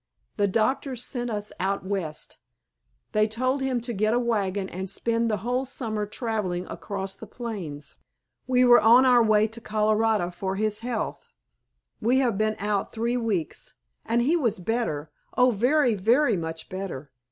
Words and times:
The 0.37 0.47
doctors 0.47 1.03
sent 1.05 1.29
us 1.29 1.51
out 1.59 1.85
West. 1.85 2.39
They 3.11 3.27
told 3.27 3.61
him 3.61 3.79
to 3.81 3.93
get 3.93 4.15
a 4.15 4.19
wagon 4.19 4.67
and 4.67 4.89
spend 4.89 5.29
the 5.29 5.37
whole 5.45 5.63
summer 5.63 6.07
traveling 6.07 6.65
across 6.65 7.13
the 7.13 7.27
plains. 7.27 7.97
We 8.47 8.65
were 8.65 8.81
on 8.81 9.05
our 9.05 9.21
way 9.21 9.45
to 9.49 9.61
Colorado 9.61 10.31
for 10.31 10.55
his 10.55 10.79
health. 10.79 11.27
We 12.01 12.17
have 12.17 12.35
been 12.35 12.55
out 12.57 12.91
three 12.91 13.15
weeks, 13.15 13.75
and 14.03 14.23
he 14.23 14.35
was 14.35 14.57
better, 14.57 15.11
oh, 15.37 15.51
very, 15.51 15.93
very 15.93 16.35
much 16.35 16.67
better. 16.67 17.11